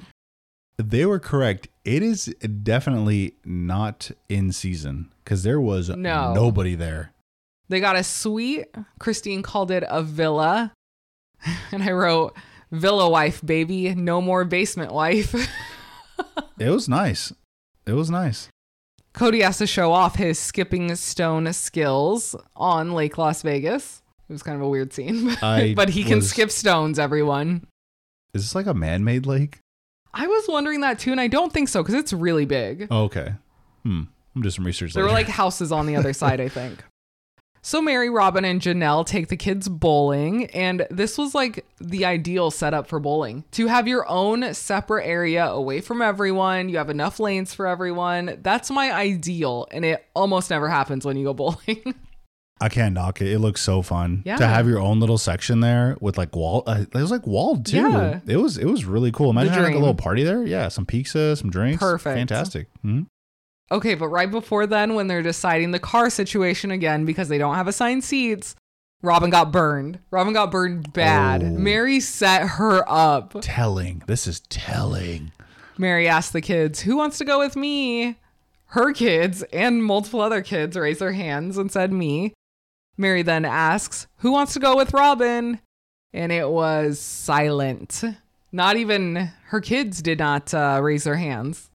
[0.76, 1.68] they were correct.
[1.86, 2.26] It is
[2.62, 6.34] definitely not in season because there was No.
[6.34, 7.14] nobody there.
[7.70, 8.66] They got a suite.
[8.98, 10.74] Christine called it a villa.
[11.72, 12.36] And I wrote,
[12.70, 13.94] Villa wife, baby.
[13.94, 15.34] No more basement wife.
[16.58, 17.32] It was nice.
[17.86, 18.50] It was nice.
[19.14, 24.02] Kody has to show off his skipping stone skills on Lake Las Vegas.
[24.28, 25.36] It was kind of a weird scene.
[25.40, 27.66] But he can was- skip stones, everyone.
[28.34, 29.60] Is this like a man-made lake?
[30.12, 32.88] I was wondering that too, and I don't think so because it's really big.
[32.90, 33.34] Oh, okay.
[33.84, 34.02] Hmm.
[34.36, 34.92] I'm just some research.
[34.92, 36.84] There were like houses on the other side, I think.
[37.62, 42.50] So Mary, Robyn, and Janelle take the kids bowling, and this was like the ideal
[42.50, 43.44] setup for bowling.
[43.52, 48.38] To have your own separate area away from everyone, you have enough lanes for everyone.
[48.42, 51.94] That's my ideal, and it almost never happens when you go bowling.
[52.60, 53.28] I can't knock it.
[53.28, 54.36] It looks so fun Yeah.
[54.36, 56.64] to have your own little section there with like wall.
[56.66, 57.76] Uh, it was like walled too.
[57.76, 58.20] Yeah.
[58.26, 59.30] It was it was really cool.
[59.30, 60.44] Imagine having like a little party there.
[60.44, 61.78] Yeah, some pizza, some drinks.
[61.78, 62.16] Perfect.
[62.16, 62.66] Fantastic.
[62.84, 63.06] Mhm.
[63.70, 67.54] Okay, but right before then, when they're deciding the car situation again because they don't
[67.54, 68.54] have assigned seats,
[69.02, 69.98] Robyn got burned.
[70.10, 71.42] Robyn got burned bad.
[71.42, 71.50] Oh.
[71.50, 73.34] Mary set her up.
[73.42, 74.02] Telling.
[74.06, 75.32] This is telling.
[75.76, 78.16] Mary asked the kids, Who wants to go with me?
[78.72, 82.34] Her kids and multiple other kids raised their hands and said, Me.
[82.96, 85.60] Mary then asks, Who wants to go with Robyn?
[86.12, 88.02] And it was silent.
[88.50, 91.70] Not even her kids did not uh, raise their hands.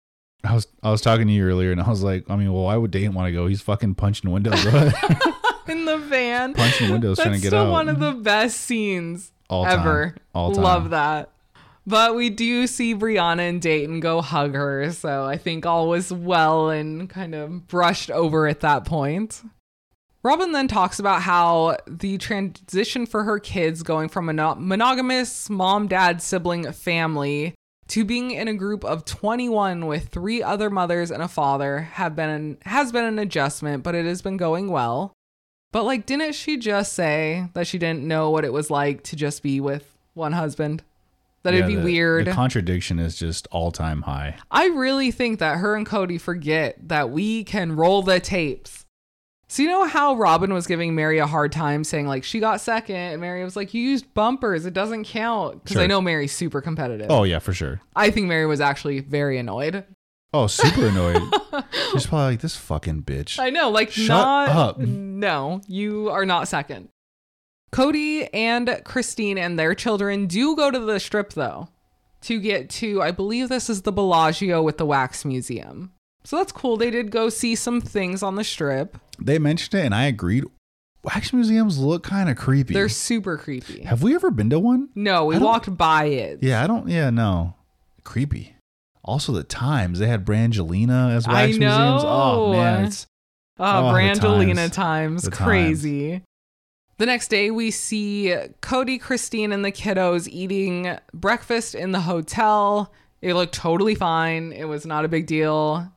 [0.45, 2.65] I was I was talking to you earlier, and I was like, I mean, well,
[2.65, 3.47] why would Dane want to go?
[3.47, 4.65] He's fucking punching windows,
[5.69, 6.55] In the van.
[6.55, 7.71] punching windows, That's trying to get still out.
[7.71, 9.79] one of the best scenes All time.
[9.81, 10.17] ever.
[10.35, 10.65] All time.
[10.65, 11.31] Love that.
[11.87, 16.13] But we do see Breanna and Dayton go hug her, so I think all was
[16.13, 19.43] well and kind of brushed over at that point.
[20.25, 25.89] Robyn then talks about how the transition for her kids going from a monogamous mom,
[25.89, 27.55] dad, sibling family
[27.93, 32.17] to being in a group of 21 with three other mothers and a father have
[32.17, 35.13] been an, has been an adjustment, but it has been going well.
[35.73, 39.17] But like didn't she just say that she didn't know what it was like to
[39.17, 40.83] just be with one husband?
[41.43, 42.27] That it'd be the- weird.
[42.27, 44.37] The contradiction is just all time high.
[44.51, 48.82] I really think that her and Kody forget that we can roll the tapes.
[49.53, 52.63] So you know how Robyn was giving Mary a hard time saying like she got
[52.63, 56.33] second and Mary was like you used bumpers it doesn't count because I know Mary's
[56.33, 57.09] super competitive.
[57.11, 57.83] Oh yeah, for sure.
[57.95, 59.85] I think Mary was actually very annoyed.
[60.33, 61.23] Oh, super annoyed.
[61.93, 63.39] She's probably like this fucking bitch.
[63.39, 64.79] I know like Shut not up.
[64.79, 66.89] no you are not second.
[67.75, 71.69] Kody and Christine and their children do go to the strip though
[72.23, 75.93] to get to I believe this is the Bellagio with the wax museum.
[76.25, 76.77] So that's cool.
[76.77, 78.97] They did go see some things on the strip.
[79.19, 80.45] They mentioned it, and I agreed.
[81.05, 82.75] Wax museums look kind of creepy.
[82.75, 83.83] They're super creepy.
[83.83, 84.89] Have we ever been to one?
[84.95, 86.39] No, we walked by it.
[86.43, 86.89] Yeah, I don't.
[86.89, 87.55] Yeah, no.
[88.05, 88.55] Creepy.
[89.05, 92.03] Also, the times they had Brangelina as I wax museums.
[92.05, 92.53] Oh know.
[92.53, 93.07] man, it's
[93.59, 94.73] ah, Oh, Oh, Brangelina times.
[94.73, 95.23] times.
[95.25, 96.23] The Crazy.
[96.99, 102.93] The next day, we see Kody, Christine, and the kiddos eating breakfast in the hotel.
[103.21, 104.53] It looked totally fine.
[104.53, 105.91] It was not a big deal.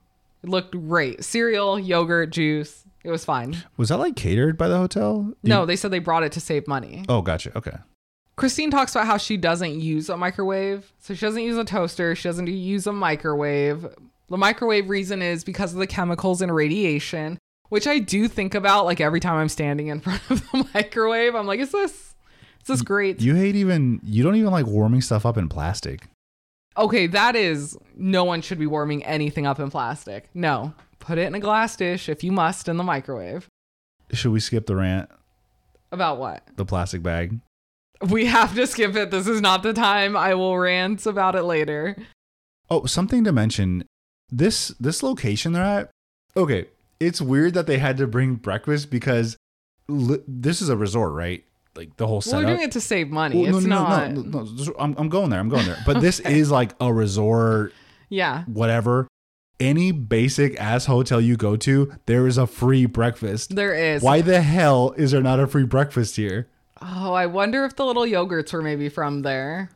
[0.46, 1.24] It looked great.
[1.24, 2.84] Cereal, yogurt, juice.
[3.04, 3.58] It was fine.
[3.78, 5.34] was that like catered by the hotel?
[5.42, 7.04] No, they said they brought it to save money.
[7.10, 7.52] Oh, gotcha.
[7.58, 7.76] Okay.
[8.36, 10.94] Christine talks about how she doesn't use a microwave.
[11.00, 12.14] So she doesn't use a toaster.
[12.16, 13.88] She doesn't use a microwave.
[14.30, 18.86] The microwave reason is because of the chemicals and radiation, which I do think about
[18.86, 21.34] like every time I'm standing in front of the microwave.
[21.34, 23.20] I'm like, is this is this great?
[23.20, 24.00] You hate even.
[24.04, 26.08] You don't even like warming stuff up in plastic.
[26.78, 30.30] Okay, that is no one should be warming anything up in plastic.
[30.34, 30.74] No.
[31.00, 33.48] Put it in a glass dish if you must in the microwave.
[34.12, 35.10] Should we skip the rant?
[35.92, 36.44] About what?
[36.56, 37.40] The plastic bag.
[38.10, 39.12] We have to skip it.
[39.12, 40.18] This is not the time.
[40.18, 41.96] I will rant about it later.
[42.70, 43.86] Oh, something to mention.
[44.30, 45.92] This this location they're at.
[46.36, 46.66] Okay,
[47.00, 49.38] it's weird that they had to bring breakfast because
[49.88, 51.46] li- this is a resort, right?
[51.76, 52.46] Like the whole Well, setup.
[52.46, 53.42] we're doing it to save money.
[53.44, 54.12] Well, it's no, no, not.
[54.12, 55.40] No, no, no, this- I'm, I'm going there.
[55.40, 55.78] I'm going there.
[55.86, 57.74] But this is like a resort,
[58.10, 58.44] Yeah.
[58.46, 59.08] whatever.
[59.60, 63.56] Any basic ass hotel you go to, there is a free breakfast.
[63.56, 64.02] There is.
[64.02, 66.48] Why the hell is there not a free breakfast here?
[66.82, 69.70] Oh, I wonder if the little yogurts were maybe from there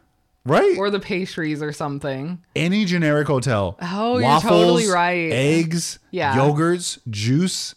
[0.46, 0.78] Right?
[0.78, 2.40] or the pastries or something.
[2.58, 3.78] Any generic hotel.
[3.82, 5.32] Oh, you're totally right.
[5.32, 6.36] Eggs, Yeah.
[6.36, 7.74] yogurts, juice.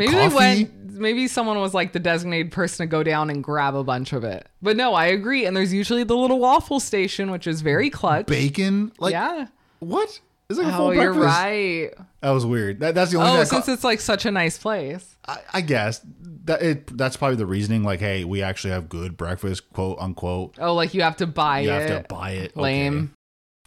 [0.00, 0.28] Maybe Coffee?
[0.28, 0.76] they went.
[1.00, 4.22] Maybe someone was like the designated person to go down and grab a bunch of
[4.24, 4.46] it.
[4.60, 5.46] But no, I agree.
[5.46, 8.26] And there's usually the little waffle station, which is very clutch.
[8.26, 8.92] bacon.
[8.98, 9.46] Like yeah.
[9.78, 10.20] what?
[10.50, 11.90] It's like a Oh, full you're right.
[12.20, 12.80] That was weird.
[12.80, 15.16] That, that's the only Oh, since it's like such a nice place.
[15.26, 16.00] I, I guess
[16.44, 17.82] that it, that's probably the reasoning.
[17.84, 20.56] Like, hey, we actually have good breakfast, quote unquote.
[20.58, 21.72] Oh, like you have to buy You it.
[21.72, 22.56] You have to buy it.
[22.56, 23.14] Lame.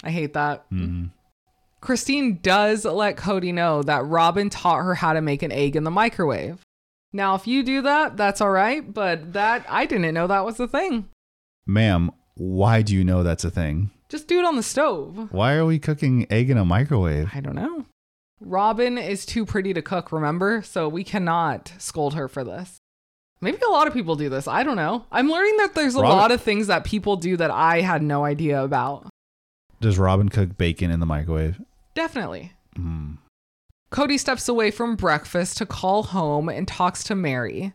[0.03, 0.65] I hate that.
[0.69, 1.05] hmm
[1.83, 5.83] Christine does let Kody know that Robyn taught her how to make an egg in
[5.83, 6.61] the microwave.
[7.11, 10.61] Now, if you do that, that's all right, but that I didn't know that was
[10.61, 11.09] a thing.
[11.65, 13.91] Ma'am, why do you know that's a thing?
[14.07, 15.27] Just do it on the stove.
[15.33, 17.31] Why are we cooking egg in a microwave?
[17.33, 17.83] I don't know.
[18.39, 20.61] Robyn is too pretty to cook, remember?
[20.61, 22.77] So we cannot scold her for this.
[23.41, 24.47] Maybe a lot of people do this.
[24.47, 25.03] I don't know.
[25.11, 28.01] I'm learning that there's a Robyn- lot of things that people do that I had
[28.01, 29.07] no idea about.
[29.81, 31.59] Does Robyn cook bacon in the microwave?
[31.93, 32.53] Definitely.
[32.77, 33.17] Mm.
[33.91, 37.73] Kody steps away from breakfast to call home and talks to Mary.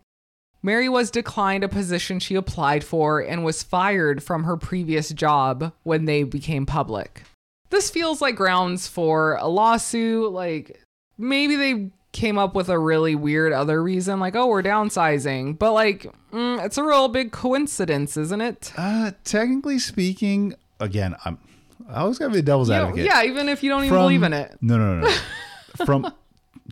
[0.63, 5.73] Mary was declined a position she applied for and was fired from her previous job
[5.85, 7.23] when they became public.
[7.71, 10.33] This feels like grounds for a lawsuit.
[10.33, 10.83] Like
[11.17, 15.57] maybe they came up with a really weird other reason, like, oh, we're downsizing.
[15.57, 18.73] But like, mm, it's a real big coincidence, isn't it?
[18.77, 21.39] Uh, technically speaking, again, I'm
[21.89, 23.05] I always gotta be the devil's You know, advocate.
[23.07, 24.57] yeah, even if you don't even From- believe in it.
[24.61, 25.15] No, no, no, no.
[25.85, 26.13] From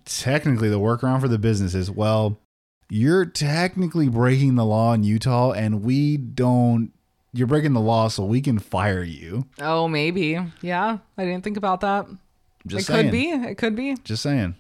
[0.05, 2.39] technically the workaround for the business is well,
[2.89, 6.93] you're technically breaking the law in Utah, and we don't.
[7.33, 9.47] You're breaking the law, so we can fire you.
[9.61, 10.39] Oh, maybe.
[10.63, 12.07] Yeah, I didn't think about that.
[12.67, 13.03] Just it saying.
[13.07, 13.31] could be.
[13.31, 13.95] It could be.
[14.05, 14.55] Just saying.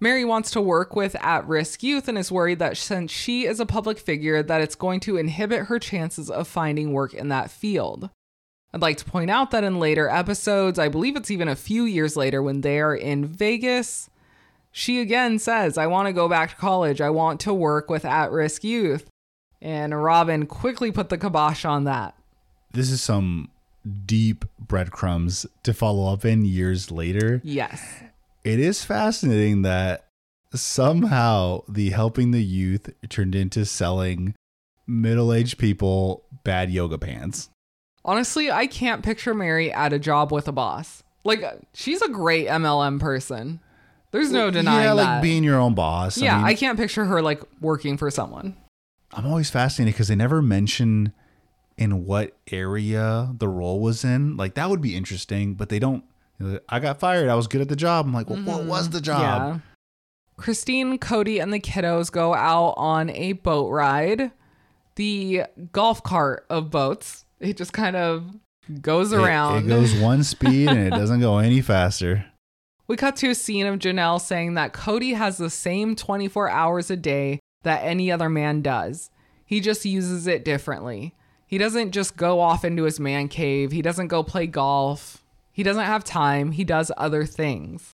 [0.00, 3.58] Mary wants to work with at risk youth and is worried that since she is
[3.58, 7.50] a public figure that it's going to inhibit her chances of finding work in that
[7.50, 8.10] field.
[8.74, 11.84] I'd like to point out that in later episodes, I believe it's even a few
[11.84, 14.10] years later when they are in Vegas,
[14.72, 17.00] she again says, I want to go back to college.
[17.00, 19.08] I want to work with at risk youth.
[19.62, 22.16] And Robyn quickly put the kibosh on that.
[22.72, 23.48] This is some
[24.06, 27.40] deep breadcrumbs to follow up in years later.
[27.44, 28.02] Yes.
[28.42, 30.08] It is fascinating that
[30.52, 34.34] somehow the helping the youth turned into selling
[34.84, 37.50] middle-aged people bad yoga pants.
[38.04, 41.02] Honestly, I can't picture Mary at a job with a boss.
[41.24, 43.60] Like, she's a great MLM person.
[44.14, 45.14] There's no denying yeah, that.
[45.14, 46.18] like being your own boss.
[46.18, 48.56] yeah, I, mean, can't picture her like working for someone.
[49.12, 51.12] I'm always fascinated because they never mention
[51.76, 54.36] in what area the role was in.
[54.36, 56.04] Like that would be interesting, but they don't.
[56.68, 57.28] I got fired.
[57.28, 58.06] I was good at the job.
[58.06, 59.04] I'm like, well, what was the mm-hmm.
[59.04, 59.54] job?
[59.54, 59.58] Yeah.
[60.36, 64.32] Christine, Kody, and the kiddos go out on a boat ride.
[64.96, 67.23] The golf cart of boats.
[67.40, 68.24] It just kind of
[68.80, 69.64] goes It- around.
[69.64, 72.26] It, goes one speed and it doesn't go any faster.
[72.86, 76.90] We cut to a scene of Janelle saying that Kody has the same 24 hours
[76.90, 79.10] a day that any other man does.
[79.46, 81.14] He just uses it differently.
[81.46, 83.72] He doesn't just go off into his man cave.
[83.72, 85.22] He doesn't go play golf.
[85.52, 86.52] He doesn't have time.
[86.52, 87.90] He does other things.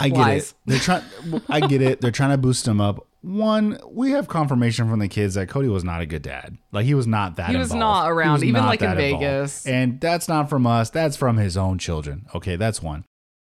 [0.00, 0.50] I get Lies.
[0.50, 0.54] it.
[0.66, 1.02] They're trying.
[1.48, 2.00] I get it.
[2.00, 3.06] They're trying to boost him up.
[3.22, 6.58] One, we have confirmation from the kids that Kody was not a good dad.
[6.72, 7.50] Like he was not that.
[7.50, 8.04] He was involved.
[8.04, 9.20] not around, was even not like in involved.
[9.20, 9.66] Vegas.
[9.66, 10.90] And that's not from us.
[10.90, 12.26] That's from his own children.
[12.34, 13.04] Okay, that's one.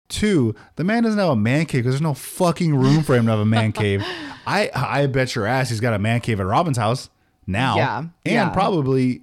[0.08, 3.26] Two, the man doesn't have a man cave because there's no fucking room for him
[3.26, 4.02] to have a man cave.
[4.46, 7.10] I I bet your ass he's got a man cave at Robyn's house
[7.46, 7.76] now.
[7.76, 8.48] Yeah, and yeah.
[8.48, 9.22] probably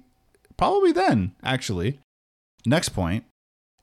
[0.56, 1.98] probably then actually.
[2.64, 3.24] Next point,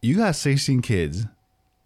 [0.02, 1.26] you got 16 kids.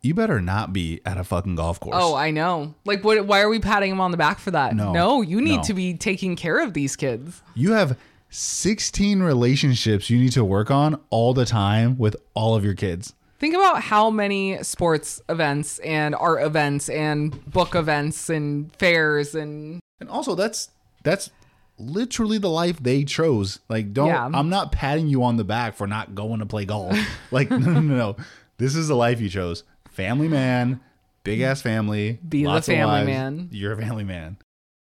[0.01, 1.95] You better not be at a fucking golf course.
[1.99, 2.75] Oh, I know.
[2.85, 3.25] Like, what?
[3.25, 4.75] Why are we patting him on the back for that?
[4.75, 5.21] No.
[5.21, 5.63] you need No.
[5.63, 7.41] to be taking care of these kids.
[7.55, 7.97] You have
[8.29, 13.13] 16 relationships you need to work on all the time with all of your kids.
[13.39, 19.79] Think about how many sports events and art events and book events and fairs and
[19.99, 20.69] And also that's
[21.03, 21.29] that's
[21.77, 23.59] literally the life they chose.
[23.69, 24.29] Like don't Yeah.
[24.33, 26.97] I'm not patting you on the back for not going to play golf.
[27.31, 27.95] like no no no.
[27.95, 28.15] no.
[28.57, 29.63] This is the life you chose.
[29.97, 30.79] Family man,
[31.23, 32.19] big ass family.
[32.29, 33.07] Be the family wives.
[33.07, 33.49] man.
[33.51, 34.37] You're a family man.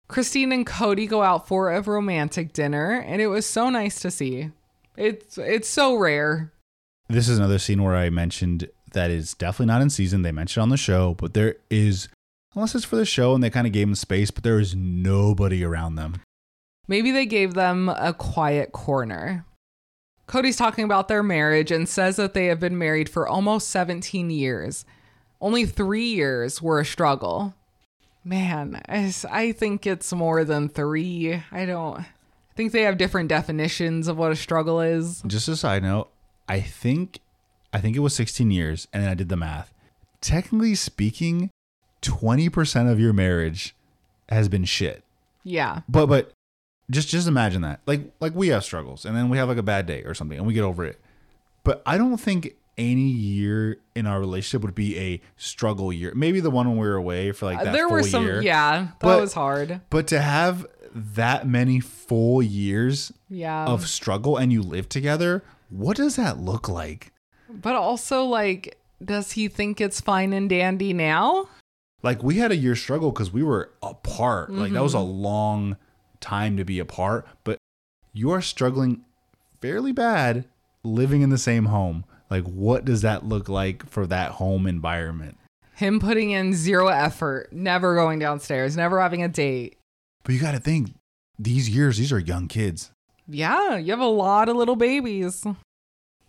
[0.09, 4.11] Christine and Kody go out for a romantic dinner, and it was so nice to
[4.11, 4.53] see.
[4.97, 6.55] It's it's so rare.
[7.11, 10.23] This is another scene where I mentioned that is definitely not in season.
[10.23, 12.09] They mentioned on the show, but there is
[12.55, 14.75] unless it's for the show and they kind of gave them space, but there is
[14.75, 16.23] nobody around them.
[16.89, 19.45] Maybe they gave them a quiet corner.
[20.27, 24.31] Kody's talking about their marriage and says that they have been married for almost 17
[24.31, 24.87] years.
[25.43, 27.55] Only three years were a struggle.
[28.25, 31.43] Man, I think it's more than three.
[31.51, 31.99] I don't.
[31.99, 35.21] I think they have different definitions of what a struggle is.
[35.27, 36.11] Just a side note,
[36.49, 37.19] I think
[37.73, 39.75] I think it was 16 years and then I did the math.
[40.21, 41.51] Technically speaking,
[42.03, 43.75] 20% of your marriage
[44.29, 45.03] has been shit.
[45.43, 45.81] Yeah.
[45.89, 46.31] But but
[46.89, 47.81] just just imagine that.
[47.87, 50.39] Like like we have struggles and then we have like a bad day or something
[50.39, 51.01] and we get over it.
[51.65, 56.13] But I don't think any year in our relationship would be a struggle year.
[56.15, 58.25] Maybe the one when we were away for like that Uh, there full were some,
[58.25, 58.43] year.
[58.43, 59.81] yeah, that But- was hard.
[59.91, 63.65] But to have that many full years Yeah.
[63.67, 67.13] of struggle and you live together, what does that look like?
[67.49, 71.49] but also, like, does he think it's fine and dandy now?
[72.03, 74.51] Like we had a year struggle because we were apart.
[74.51, 75.23] Like that was a Mm-hmm.
[75.23, 75.77] long
[76.21, 77.27] time to be apart.
[77.45, 77.59] But
[78.15, 79.03] you are struggling
[79.61, 80.47] fairly bad
[80.83, 82.05] living in the same home.
[82.33, 85.37] Like what does that look like for that home environment?
[85.75, 89.77] Him putting in zero effort, never going downstairs, never having a date.
[90.25, 90.95] But you got to think
[91.39, 92.91] these years, these are young kids.
[93.29, 95.45] Yeah, you have a lot of little babies.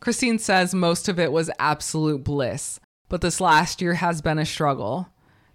[0.01, 4.45] Christine says most of it was absolute bliss, but this last year has been a
[4.45, 5.07] struggle.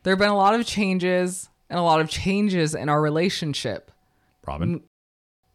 [0.02, 3.90] There have been a lot of changes and a lot of changes in our relationship.
[4.46, 4.82] Robyn,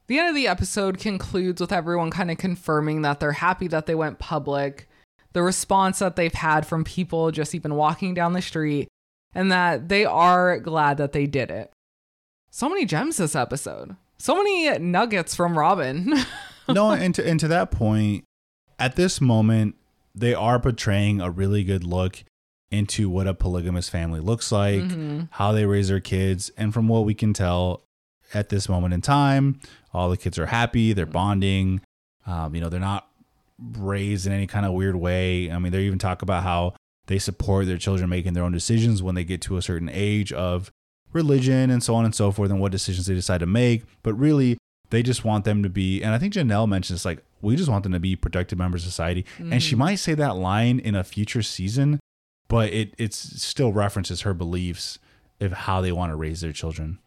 [0.08, 3.86] The end of the episode concludes with everyone kind of confirming that they're happy that
[3.86, 4.90] they went public,
[5.32, 8.88] the response that they've had from people just even walking down the street,
[9.34, 11.72] and that they are glad that they did it.
[12.52, 13.96] So many gems this episode.
[14.18, 16.14] So many nuggets from Robyn.
[16.70, 18.26] no, and to and to that point,
[18.78, 19.76] at this moment,
[20.14, 22.24] they are portraying a really good look
[22.70, 25.30] into what a polygamous family looks like, Mhm.
[25.32, 27.84] how they raise their kids, and from what we can tell
[28.34, 29.60] at this moment in time,
[29.94, 31.82] all the kids are happy, they're bonding.
[32.26, 33.08] Um, you know, they're not
[33.78, 35.52] raised in any kind of weird way.
[35.52, 36.74] I mean, they even talk about how
[37.08, 40.32] they support their children making their own decisions when they get to a certain age
[40.32, 40.72] of
[41.12, 43.84] religion and so on and so forth and what decisions they decide to make.
[44.02, 44.58] But really,
[44.90, 47.84] they just want them to be, and I think Janelle mentions like, we just want
[47.84, 49.26] them to be productive members of society.
[49.38, 52.00] And she might say that line in a future season,
[52.48, 54.98] but it it's still references her beliefs
[55.42, 57.00] of how they want to raise their children.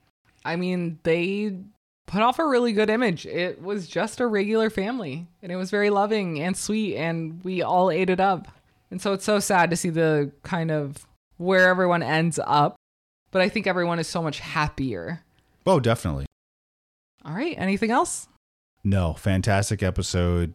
[0.44, 1.56] I mean, they
[2.06, 3.26] put off a really good image.
[3.26, 7.62] It was just a regular family, and it was very loving and sweet, and we
[7.62, 8.48] all ate it up.
[8.90, 12.76] And so it's so sad to see the kind of where everyone ends up,
[13.30, 15.22] but I think everyone is so much happier.
[15.66, 16.26] Oh, definitely.
[17.24, 18.28] All right, anything else?
[18.84, 20.54] No, fantastic episode.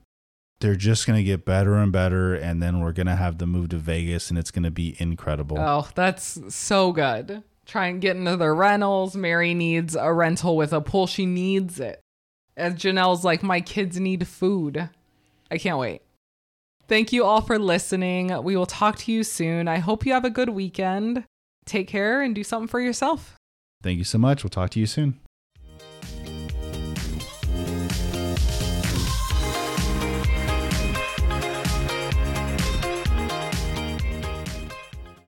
[0.62, 2.34] They're just going to get better and better.
[2.34, 4.96] And then we're going to have the move to Vegas and it's going to be
[5.00, 5.60] incredible.
[5.60, 7.44] Oh, that's so good.
[7.72, 9.16] Try and get into the rentals.
[9.16, 11.08] Meri needs a rental with a pool.
[11.08, 12.02] She needs it.
[12.58, 14.90] As Janelle's like, my kids need food.
[15.50, 16.02] I can't wait.
[16.90, 18.44] Thank you all for listening.
[18.44, 19.70] We will talk to you soon.
[19.70, 21.24] I hope you have a good weekend.
[21.66, 23.38] Take care and do something for yourself.
[23.82, 24.44] Thank you so much.
[24.44, 25.22] We'll talk to you soon.